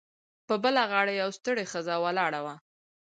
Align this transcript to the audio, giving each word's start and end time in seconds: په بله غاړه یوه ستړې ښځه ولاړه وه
په 0.47 0.55
بله 0.63 0.81
غاړه 0.91 1.13
یوه 1.21 1.35
ستړې 1.39 1.65
ښځه 1.71 1.95
ولاړه 2.03 2.39
وه 2.45 2.55